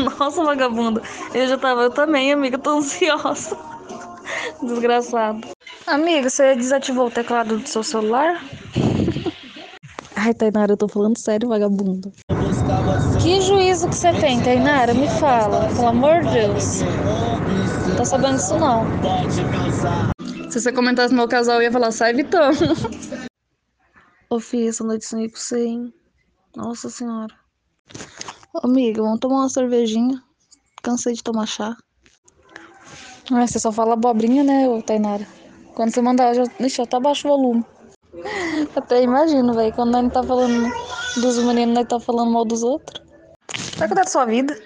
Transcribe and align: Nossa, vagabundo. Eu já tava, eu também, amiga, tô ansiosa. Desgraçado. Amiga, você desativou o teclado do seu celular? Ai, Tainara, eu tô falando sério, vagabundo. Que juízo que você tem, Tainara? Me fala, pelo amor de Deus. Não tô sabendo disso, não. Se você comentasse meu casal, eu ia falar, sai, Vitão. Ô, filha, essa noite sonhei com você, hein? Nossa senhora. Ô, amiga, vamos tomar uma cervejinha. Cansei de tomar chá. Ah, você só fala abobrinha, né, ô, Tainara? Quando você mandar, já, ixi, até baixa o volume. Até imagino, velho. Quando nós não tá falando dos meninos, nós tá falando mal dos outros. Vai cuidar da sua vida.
Nossa, 0.18 0.44
vagabundo. 0.44 1.02
Eu 1.34 1.46
já 1.46 1.58
tava, 1.58 1.82
eu 1.82 1.90
também, 1.90 2.32
amiga, 2.32 2.58
tô 2.58 2.70
ansiosa. 2.70 3.56
Desgraçado. 4.62 5.48
Amiga, 5.86 6.30
você 6.30 6.54
desativou 6.54 7.06
o 7.06 7.10
teclado 7.10 7.58
do 7.58 7.68
seu 7.68 7.82
celular? 7.82 8.42
Ai, 10.16 10.34
Tainara, 10.34 10.72
eu 10.72 10.76
tô 10.76 10.86
falando 10.86 11.18
sério, 11.18 11.48
vagabundo. 11.48 12.12
Que 13.22 13.40
juízo 13.40 13.88
que 13.88 13.96
você 13.96 14.12
tem, 14.12 14.40
Tainara? 14.42 14.92
Me 14.92 15.08
fala, 15.08 15.66
pelo 15.68 15.88
amor 15.88 16.20
de 16.20 16.32
Deus. 16.32 16.82
Não 17.88 17.96
tô 17.96 18.04
sabendo 18.04 18.36
disso, 18.36 18.58
não. 18.58 18.84
Se 20.50 20.60
você 20.60 20.72
comentasse 20.72 21.14
meu 21.14 21.26
casal, 21.26 21.56
eu 21.56 21.62
ia 21.62 21.72
falar, 21.72 21.90
sai, 21.90 22.12
Vitão. 22.12 22.50
Ô, 24.28 24.38
filha, 24.38 24.68
essa 24.68 24.84
noite 24.84 25.06
sonhei 25.06 25.30
com 25.30 25.36
você, 25.36 25.64
hein? 25.64 25.94
Nossa 26.54 26.90
senhora. 26.90 27.34
Ô, 28.52 28.66
amiga, 28.66 29.00
vamos 29.00 29.20
tomar 29.20 29.36
uma 29.36 29.48
cervejinha. 29.48 30.20
Cansei 30.82 31.14
de 31.14 31.22
tomar 31.22 31.46
chá. 31.46 31.76
Ah, 33.30 33.46
você 33.46 33.60
só 33.60 33.70
fala 33.70 33.92
abobrinha, 33.92 34.42
né, 34.42 34.68
ô, 34.68 34.82
Tainara? 34.82 35.24
Quando 35.76 35.94
você 35.94 36.02
mandar, 36.02 36.34
já, 36.34 36.42
ixi, 36.58 36.82
até 36.82 36.98
baixa 36.98 37.28
o 37.28 37.30
volume. 37.30 37.64
Até 38.74 39.02
imagino, 39.02 39.54
velho. 39.54 39.72
Quando 39.72 39.92
nós 39.92 40.02
não 40.02 40.10
tá 40.10 40.22
falando 40.24 40.68
dos 41.16 41.38
meninos, 41.44 41.74
nós 41.76 41.86
tá 41.86 42.00
falando 42.00 42.32
mal 42.32 42.44
dos 42.44 42.64
outros. 42.64 43.00
Vai 43.76 43.86
cuidar 43.86 44.02
da 44.02 44.10
sua 44.10 44.24
vida. 44.24 44.60